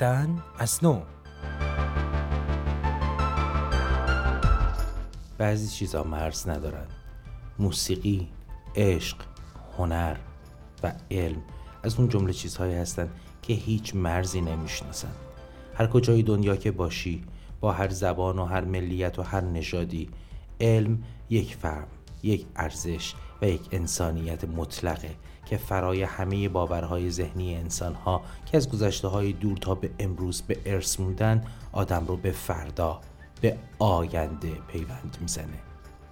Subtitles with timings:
[0.00, 1.02] زیستن از نو.
[5.38, 6.86] بعضی چیزا مرز ندارن.
[7.58, 8.28] موسیقی،
[8.76, 9.16] عشق،
[9.78, 10.16] هنر
[10.82, 11.42] و علم
[11.82, 13.10] از اون جمله چیزهایی هستند
[13.42, 15.12] که هیچ مرزی نمی‌شناسن.
[15.74, 17.24] هر کجای دنیا که باشی
[17.60, 20.10] با هر زبان و هر ملیت و هر نژادی
[20.60, 21.88] علم یک فرم
[22.22, 25.14] یک ارزش و یک انسانیت مطلقه
[25.46, 30.58] که فرای همه باورهای ذهنی انسانها که از گذشته های دور تا به امروز به
[30.66, 33.00] ارث موندن آدم رو به فردا
[33.40, 35.58] به آینده پیوند می‌زنه.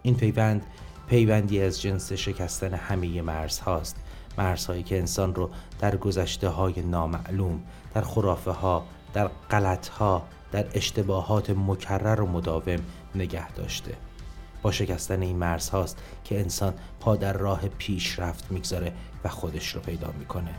[0.02, 0.66] این پیوند
[1.09, 3.97] پیوندی از جنس شکستن همه مرز هاست
[4.38, 7.62] مرزهایی که انسان رو در گذشته های نامعلوم
[7.95, 10.22] در خرافه ها در غلط ها
[10.52, 12.78] در اشتباهات مکرر و مداوم
[13.14, 14.08] نگه داشته.
[14.62, 18.93] با شکستن این مرز هاست که انسان پا در راه پیشرفت می‌گذاره
[19.25, 20.55] و خودش رو پیدا می‌کنه.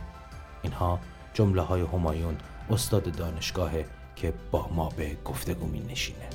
[0.62, 0.98] اینها
[1.34, 2.36] جمله های همایون
[2.70, 6.28] استاد دانشگاهه که با ما به گفتگو می نشینه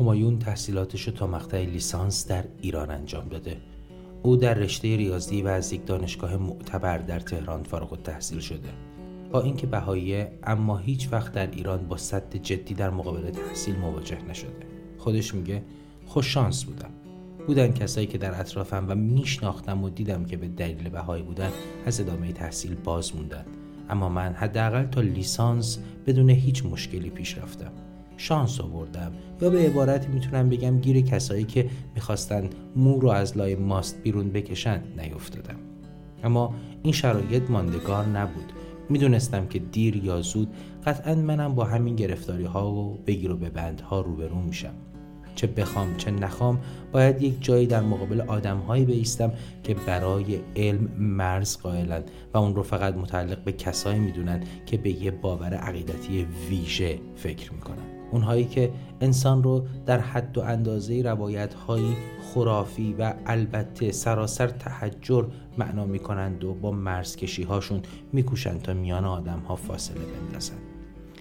[0.00, 3.56] همایون تحصیلاتش رو تا مقطع لیسانس در ایران انجام داده.
[4.22, 8.68] او در رشته ریاضی و از یک دانشگاه معتبر در تهران فارغ التحصیل شده.
[9.32, 14.18] با اینکه بهاییه اما هیچ وقت در ایران با صد جدی در مقابل تحصیل مواجه
[14.28, 14.66] نشده.
[14.98, 15.62] خودش میگه
[16.06, 16.90] خوش شانس بودم.
[17.46, 21.50] بودن کسایی که در اطرافم و میشناختم و دیدم که به دلیل بهایی بودن
[21.86, 23.44] از ادامه تحصیل باز موندن.
[23.90, 27.87] اما من حداقل تا لیسانس بدون هیچ مشکلی پیش رفتم.
[28.18, 29.12] شانس آوردم.
[29.40, 34.30] یا به عبارتی می‌تونم بگم گیر کسایی که می‌خواستن مو رو از لای ماست بیرون
[34.30, 35.58] بکشن نیفتادم.
[36.24, 38.52] اما این شرایط ماندگار نبود.
[38.88, 40.48] می‌دونستم که دیر یا زود
[40.86, 44.74] قطعا منم با همین گرفتاری ها و بگیر و به بند ها روبرو میشم.
[45.34, 46.60] چه بخوام چه نخوام
[46.92, 52.54] باید یک جایی در مقابل آدم هایی بیستم که برای علم مرز قائلند و اون
[52.54, 57.97] رو فقط متعلق به کسایی می‌دونن که به یه باور عقیدتی ویژه فکر می‌کنن.
[58.10, 58.70] اونهایی که
[59.00, 61.82] انسان رو در حد و اندازه روایت های
[62.22, 65.24] خرافی و البته سراسر تحجر
[65.58, 67.82] معنا می‌کنند و با مرزکشی هاشون
[68.12, 70.58] میکوشند تا میان آدم ها فاصله بندازند.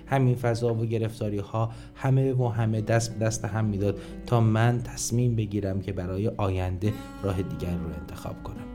[0.06, 4.82] همین فضا و گرفتاری ها همه و همه دست به دست هم می‌داد تا من
[4.84, 6.94] تصمیم بگیرم که برای آینده
[7.24, 8.66] راه دیگر رو انتخاب کنم.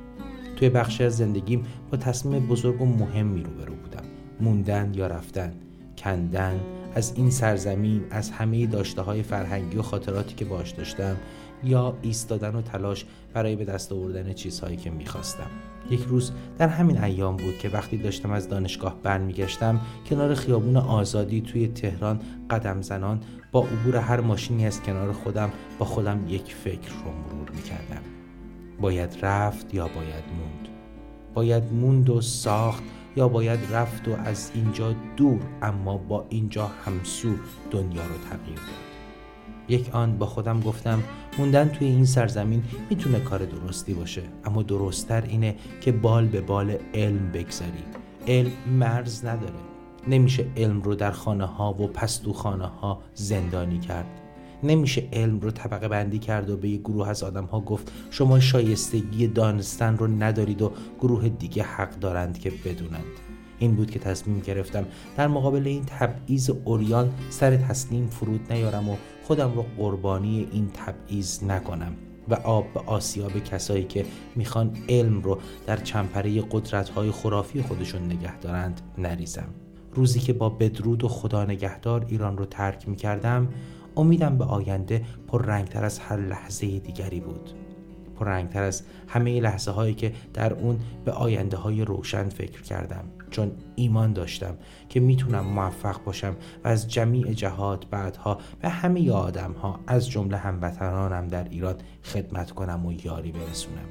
[0.57, 4.05] توی بخشی از زندگیم با تصمیم بزرگ و مهمی روبرو بودم.
[4.41, 5.53] موندن یا رفتن
[5.99, 6.61] کندن
[6.95, 11.17] از این سرزمین از همه داشته های فرهنگی و خاطراتی که باش داشتم
[11.65, 13.05] یا ایستادن و تلاش
[13.35, 15.51] برای به دست آوردن چیزهایی که می‌خواستم.
[15.91, 19.81] یک روز در همین ایام بود که وقتی داشتم از دانشگاه برمیگشتم
[20.11, 22.21] کنار خیابون آزادی توی تهران
[22.51, 23.21] قدم زنان
[23.53, 28.03] با عبور هر ماشینی از کنار خودم با خودم یک فکر رو مرور می‌کردم.
[28.81, 30.69] باید رفت یا باید موند؟
[31.35, 32.83] باید موند و ساخت
[33.17, 37.29] یا باید رفت و از اینجا دور اما با اینجا همسو
[37.71, 38.83] دنیا رو تغییر داد.
[39.69, 41.03] یک آن با خودم گفتم
[41.39, 46.77] موندن توی این سرزمین می‌تونه کار درستی باشه اما درستتر اینه که بال به بال
[46.95, 47.85] علم بگذاری.
[48.29, 49.55] علم مرز نداره.
[50.09, 54.22] نمیشه علم رو در خانه ها و پستو خانه ها زندانی کرد.
[54.63, 58.41] نمیشه علم رو طبقه بندی کرد و به یه گروه از آدم ها گفت شما
[58.41, 63.05] شایستگی دانستن رو ندارید و گروه دیگه حق دارند که بدونند.
[63.59, 64.85] این بود که تصمیم گرفتم
[65.17, 71.45] در مقابل این تبعیض اوریان سر تسلیم فرود نیارم و خودم رو قربانی این تبعیض
[71.45, 71.93] نکنم
[72.29, 74.05] و آب به آسیاب کسایی که
[74.37, 79.49] می‌خوان علم رو در چمپره قدرت های خرافی خودشون نگه دارند نریزم.
[79.95, 83.49] روزی که با بدرود و خدا نگهدار ایران رو ترک می‌کردم
[83.97, 87.51] امیدم به آینده پر رنگتر از هر لحظه دیگری بود.
[88.19, 93.05] پر رنگتر از همه لحظه هایی که در اون به آینده های روشن فکر کردم.
[93.31, 94.55] چون ایمان داشتم
[94.89, 100.37] که می‌تونم موفق باشم و از جمیع جهات بعدها به همه آدم ها از جمله
[100.37, 103.89] هموطنانم در ایران خدمت کنم و یاری برسونم.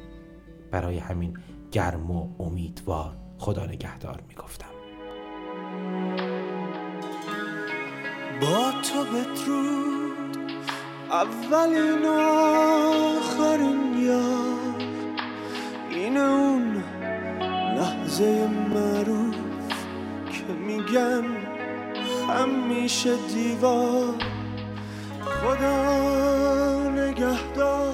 [0.71, 1.37] برای همین
[1.71, 4.70] گرم و امیدوار خدا نگهدار می‌گفتم.
[8.41, 10.37] با تو بدرود.
[11.11, 12.05] اولین
[13.15, 14.75] آخرین یار
[15.89, 16.83] این اون
[17.75, 19.35] لحظه معروف
[20.31, 21.23] که میگن
[22.29, 24.13] همیشه دیوار.
[25.25, 27.93] خدا نگه نگهدار.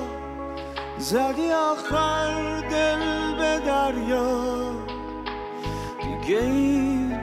[0.97, 4.71] زدی آخر دل به دریا.
[6.01, 7.17] دیگه این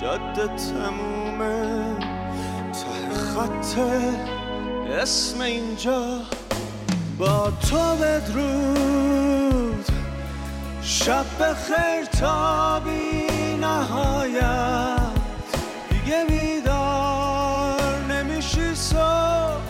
[0.00, 2.01] جاده تمومه.
[3.42, 3.78] خط
[4.90, 6.20] اسم اینجا
[7.18, 9.86] با تو بدرود.
[10.82, 15.00] شب بخیر تا بی نهایت
[15.90, 19.62] دیگه بیدار نمیشی صبح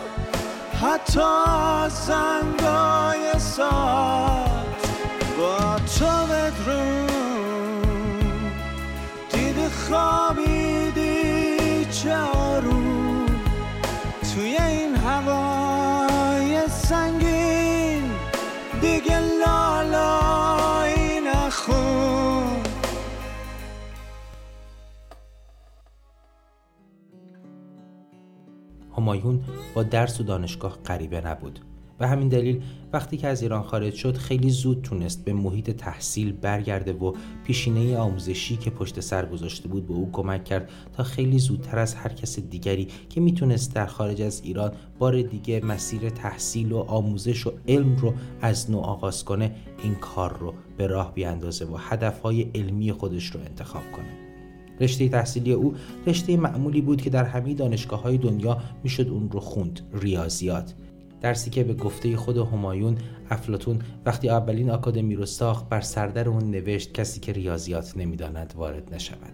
[0.83, 4.83] حتی از زنگای ساعت.
[5.39, 7.13] با تو بدرود.
[9.33, 11.53] دیدی خوابیدی
[11.91, 12.42] چه
[16.93, 18.03] سنگین
[18.81, 22.63] دیگه لالایی نخون.
[28.97, 29.45] همایون
[29.75, 31.61] با درس و دانشگاه غریبه نبود.
[32.03, 32.63] به همین دلیل
[32.93, 37.13] وقتی که از ایران خارج شد خیلی زود تونست به محیط تحصیل برگرده و
[37.45, 41.95] پیشینه آموزشی که پشت سر گذاشته بود به او کمک کرد تا خیلی زودتر از
[41.95, 47.47] هر کس دیگری که می‌تونست در خارج از ایران بار دیگه مسیر تحصیل و آموزش
[47.47, 52.43] و علم رو از نو آغاز کنه این کار رو به راه بیاندازه و هدفهای
[52.55, 54.09] علمی خودش رو انتخاب کنه.
[54.81, 55.75] رشته تحصیلی او
[56.07, 60.75] رشته معمولی بود که در همه دانشگاه های دنیا می‌شد اون رو خوند ریاضیات.
[61.23, 62.99] درسی که به گفته خود همایون
[63.31, 68.95] افلاتون وقتی اولین آکادمی رو ساخت بر سردر اون نوشت کسی که ریاضیات نمی‌داند وارد
[68.95, 69.33] نشود.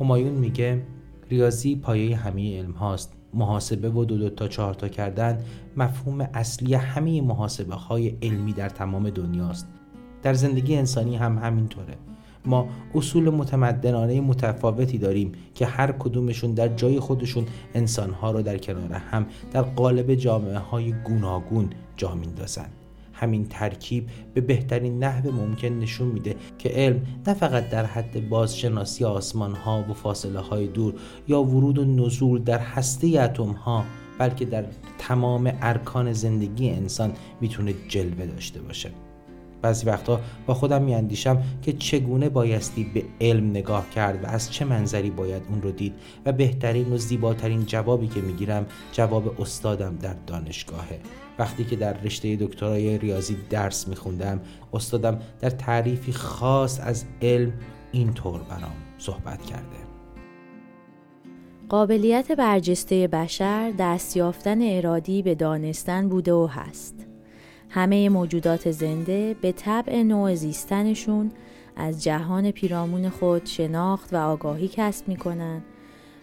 [0.00, 0.82] همایون میگه
[1.30, 3.14] ریاضی پایه همه علم هاست.
[3.34, 5.44] محاسبه و دو دو تا چهار تا کردن
[5.76, 9.68] مفهوم اصلی همه محاسبه های علمی در تمام دنیاست.
[10.22, 11.94] در زندگی انسانی هم همینطوره.
[12.46, 18.92] ما اصول متمدنانه متفاوتی داریم که هر کدومشون در جای خودشون انسانها رو در کنار
[18.92, 22.66] هم در قالب جامعه های گوناگون جا میندازن
[23.12, 29.04] همین ترکیب به بهترین نحو ممکن نشون میده که علم نه فقط در حد بازشناسی
[29.04, 30.94] آسمان ها و فاصله های دور
[31.28, 33.84] یا ورود و نزول در هسته اتم ها
[34.18, 34.64] بلکه در
[34.98, 39.07] تمام ارکان زندگی انسان می‌تونه جلوه داشته باشه.
[39.62, 44.64] بعضی وقتا با خودم میاندیشم که چگونه بایستی به علم نگاه کرد و از چه
[44.64, 45.94] منظری باید اون رو دید
[46.26, 51.00] و بهترین و زیباترین جوابی که می‌گیرم جواب استادم در دانشگاهه.
[51.38, 54.40] وقتی که در رشته دکترای ریاضی درس میخوندم
[54.72, 57.52] استادم در تعریفی خاص از علم
[57.92, 59.88] اینطور برام صحبت کرده.
[61.68, 67.07] قابلیت برجسته بشر دست یافتن ارادی به دانستن بوده و هست.
[67.70, 71.30] همه موجودات زنده به طبع نوع زیستنشون
[71.76, 75.62] از جهان پیرامون خود شناخت و آگاهی کسب می‌کنن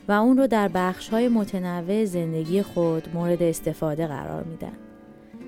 [0.08, 4.78] و اون رو در بخش های متنوع زندگی خود مورد استفاده قرار میدن.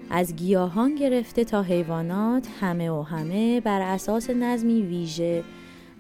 [0.10, 5.44] از گیاهان گرفته تا حیوانات همه و همه بر اساس نظمی ویژه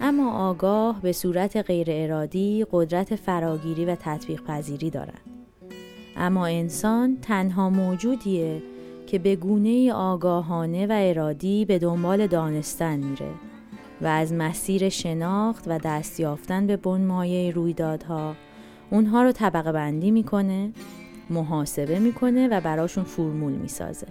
[0.02, 5.22] اما آگاه به صورت غیر ارادی قدرت فراگیری و تطبیق پذیری دارند.
[6.18, 8.62] اما انسان تنها موجودیه
[9.08, 13.30] که به گونه آگاهانه و ارادی به دنبال دانستن میره
[14.02, 18.36] و از مسیر شناخت و دست یافتن به بنمایه رویدادها
[18.90, 20.72] اونها رو طبقه بندی می‌کنه
[21.30, 24.08] محاسبه می‌کنه و براشون فرمول می‌سازه.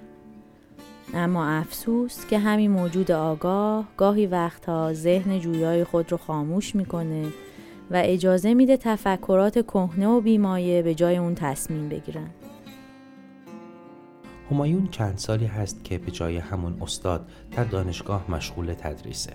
[1.14, 7.24] اما افسوس که همین موجود آگاه گاهی وقتها ذهن جویای خود رو خاموش می‌کنه
[7.90, 12.30] و اجازه میده تفکرات کهنه و بیمایه به جای اون تصمیم بگیرن.
[14.50, 19.32] همایون چند سالی هست که به جای همون استاد در دانشگاه مشغول تدریسه.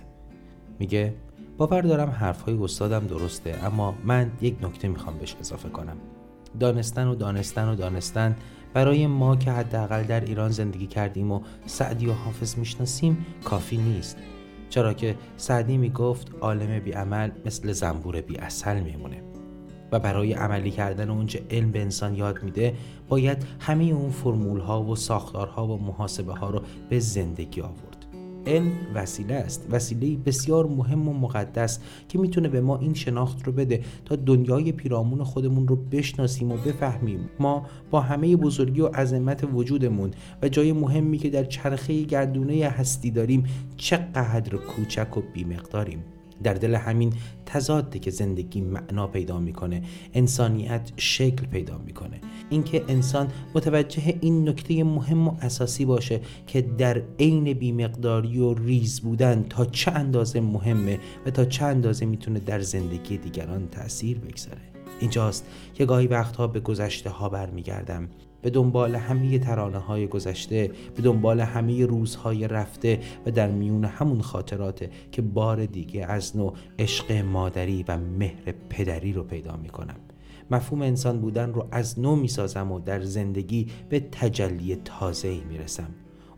[0.78, 1.14] میگه
[1.56, 5.96] باور دارم حرفهای استادم درسته اما من یک نکته می‌خوام بهش اضافه کنم.
[6.60, 8.36] دانستن و دانستن و دانستن
[8.74, 14.16] برای ما که حداقل در ایران زندگی کردیم و سعدی و حافظ می‌شناسیم کافی نیست.
[14.70, 19.31] چرا که سعدی می‌گفت عالم بی عمل مثل زنبور بی اصل میمونه.
[19.92, 22.74] و برای عملی کردن اونچه علم به انسان یاد میده
[23.08, 28.06] باید همه اون فرمول ها و ساختارها و محاسبه ها رو به زندگی آورد.
[28.46, 33.52] علم وسیله است وسیله بسیار مهم و مقدس که می‌تونه به ما این شناخت رو
[33.52, 37.30] بده تا دنیای پیرامون خودمون رو بشناسیم و بفهمیم.
[37.40, 40.10] ما با همه بزرگی و عظمت وجودمون
[40.42, 43.44] و جای مهمی که در چرخه گردونه هستی داریم
[43.76, 46.04] چقدر کوچک و بیمقداریم.
[46.42, 47.12] در دل همین
[47.46, 49.82] تضاده که زندگی معنا پیدا می‌کنه
[50.14, 52.20] انسانیت شکل پیدا می‌کنه.
[52.50, 59.00] اینکه انسان متوجه این نکته مهم و اساسی باشه که در عین بیمقداری و ریز
[59.00, 64.60] بودن تا چه اندازه مهمه و تا چه اندازه می‌تونه در زندگی دیگران تاثیر بگذاره.
[65.00, 68.08] اینجاست که گاهی وقتها به گذشته ها برمیگردم.
[68.42, 74.20] به دنبال همه ترانه های گذشته به دنبال همه روزهای رفته و در میون همون
[74.20, 79.96] خاطرات که بار دیگه از نوع عشق مادری و مهر پدری رو پیدا می‌کنم.
[80.50, 85.88] مفهوم انسان بودن رو از نو می‌سازم و در زندگی به تجلی تازه ای می‌رسم.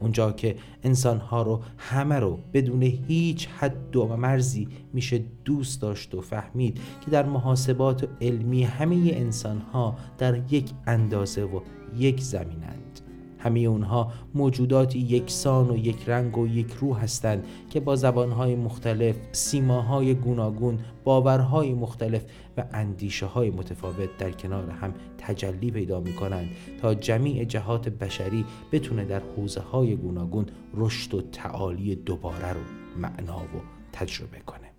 [0.00, 6.20] اونجا که انسانها رو همه رو بدون هیچ حد و مرزی میشه دوست داشت و
[6.20, 11.60] فهمید که در محاسبات علمی همه انسانها در یک اندازه و
[11.98, 13.00] یک زمینند.
[13.44, 19.16] همه اونها موجوداتی یکسان و یک رنگ و یک روح هستند که با زبانهای مختلف،
[19.32, 22.24] سیماهای گوناگون، باورهای مختلف
[22.56, 26.48] و اندیشه های متفاوت در کنار هم تجلی پیدا می کنند
[26.80, 32.60] تا جمیع جهات بشری بتونه در حوزه های گوناگون رشد و تعالی دوباره رو
[32.96, 33.60] معنا و
[33.92, 34.70] تجربه کنه.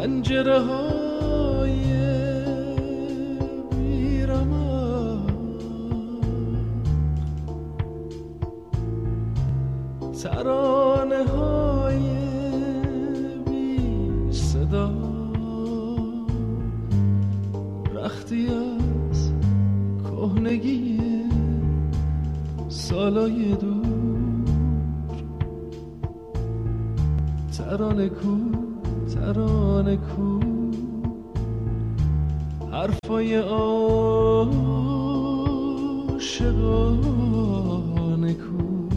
[0.00, 1.84] پنجره های
[3.70, 5.26] بیرمان
[10.22, 11.98] ترانه های
[13.46, 14.90] بی صدا
[17.94, 19.32] رختی از
[20.04, 21.00] کهنگی
[22.68, 23.86] سالای دور.
[27.58, 28.59] ترانه کو
[29.14, 30.40] ترانه کو.
[32.72, 33.92] حرفای عاشقانه
[38.32, 38.88] کو.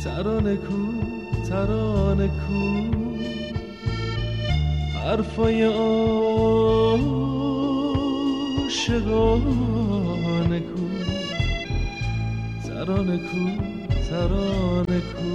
[0.05, 0.93] ترانه کو
[1.49, 3.06] ترانه کو.
[5.07, 7.01] حرفای عاشقانه
[10.61, 10.87] کو.
[12.69, 13.45] ترانه کو
[14.11, 15.31] ترانه کو.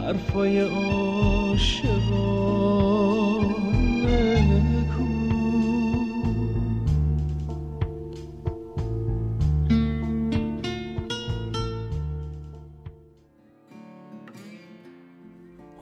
[0.00, 2.14] حرفای عاشقانه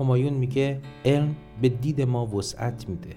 [0.02, 3.16] همایون میگه علم به دید ما وسعت میده.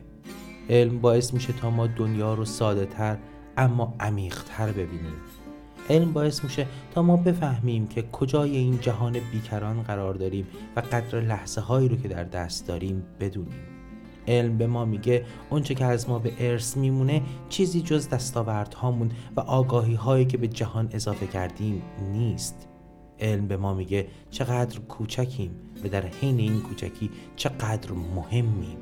[0.69, 3.17] علم باعث میشه تا ما دنیا رو ساده تر
[3.57, 5.13] اما عمیق تر ببینیم.
[5.89, 11.21] علم باعث میشه تا ما بفهمیم که کجای این جهان بیکران قرار داریم و قدر
[11.21, 13.59] لحظه هایی رو که در دست داریم بدونیم.
[14.27, 19.39] علم به ما میگه اونچه که از ما به ارث میمونه چیزی جز دستاوردهامون و
[19.39, 22.67] آگاهی هایی که به جهان اضافه کردیم نیست.
[23.19, 25.51] علم به ما میگه چقدر کوچکیم
[25.83, 28.77] و در حین این کوچکی چقدر مهمیم.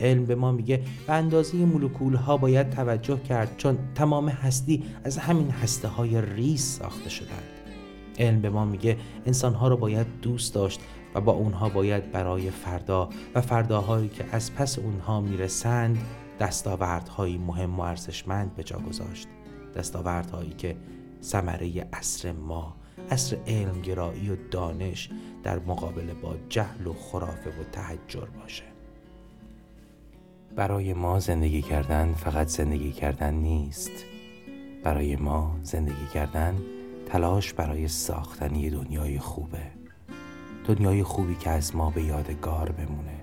[0.00, 5.18] علم به ما میگه به اندازه مولکول ها باید توجه کرد چون تمام هستی از
[5.18, 7.42] همین هسته های ریز ساخته شدند.
[8.18, 8.96] علم به ما میگه
[9.26, 10.80] انسان ها رو باید دوست داشت
[11.14, 15.98] و با اونها باید برای فردا و فرداهایی که از پس اونها می‌رسند
[16.40, 19.28] دستاوردهایی مهم و ارزشمند به جا گذاشت.
[19.76, 20.76] دستاوردهایی که
[21.22, 22.76] ثمره عصر ما
[23.10, 25.10] عصر علمگرایی و دانش
[25.42, 28.64] در مقابله با جهل و خرافه و تحجر باشه.
[30.56, 34.04] برای ما زندگی کردن فقط زندگی کردن نیست.
[34.84, 36.54] برای ما زندگی کردن
[37.06, 39.62] تلاش برای ساختن دنیای خوبه.
[40.66, 43.22] دنیای خوبی که از ما به یادگار بمونه.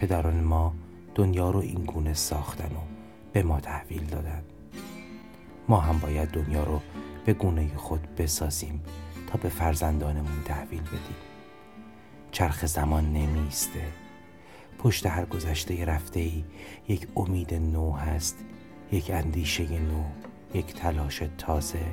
[0.00, 0.74] پدران ما
[1.14, 2.80] دنیا رو این گونه ساختن و
[3.32, 4.42] به ما تحویل دادن.
[5.68, 6.80] ما هم باید دنیا رو
[7.24, 8.80] به گونه خود بسازیم
[9.26, 11.16] تا به فرزندانمون تحویل بدیم.
[12.32, 13.84] چرخ زمان نمیسته
[14.78, 16.44] پشت هر گذشته رفته ای
[16.88, 18.44] یک امید نو هست
[18.92, 20.04] یک اندیشه نو
[20.54, 21.86] یک تلاش تازه.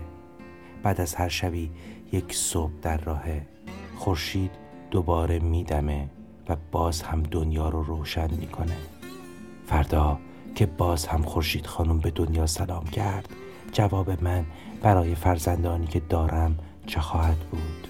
[0.83, 1.71] بعد از هر شبی
[2.11, 3.23] یک صبح در راه
[3.95, 4.51] خورشید
[4.91, 6.09] دوباره میدمه
[6.49, 8.77] و باز هم دنیا رو روشن می‌کنه.
[9.67, 10.19] فردا
[10.55, 13.29] که باز هم خورشید خانم به دنیا سلام کرد
[13.71, 14.45] جواب من
[14.81, 17.87] برای فرزندانی که دارم چه خواهد بود؟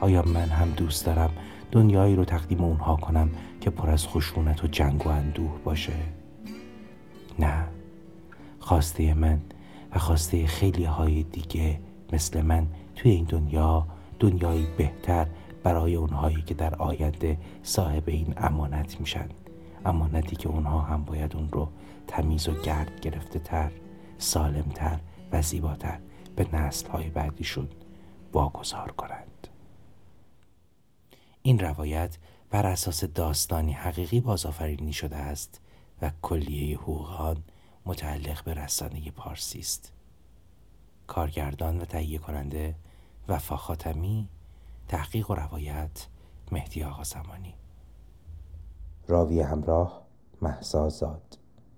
[0.00, 1.30] آیا من هم دوست دارم
[1.72, 3.30] دنیایی رو تقدیم اونها کنم
[3.60, 5.92] که پر از خشونت و جنگ و اندوه باشه؟
[7.38, 7.64] نه.
[8.58, 9.40] خواسته من
[9.94, 11.80] و خواسته خیلی های دیگه
[12.12, 13.86] مثل من توی این دنیا
[14.20, 15.26] دنیایی بهتر
[15.62, 19.28] برای اونهایی که در آینده صاحب این امانت میشن.
[19.84, 21.68] امانتی که اونها هم باید اون رو
[22.06, 23.70] تمیز و گرد گرفته تر
[24.24, 25.00] سالم تر
[25.32, 26.00] و زیباتر
[26.36, 27.68] به نسل های بعدیشون
[28.32, 29.48] واگذار کنند.
[31.42, 32.18] این روایت
[32.50, 35.60] بر اساس داستانی حقیقی بازآفرینی شده است
[36.02, 37.42] و کلیه حقوق آن
[37.86, 39.92] متعلق به رسانه پارسی است.
[41.06, 42.74] کارگردان و تهیه کننده
[43.28, 44.28] وفا خاتمی
[44.88, 46.06] تحقیق و روایت
[46.52, 47.54] مهدی آقا زمانی.
[49.08, 50.02] راوی همراه
[50.42, 51.38] محسا زاد.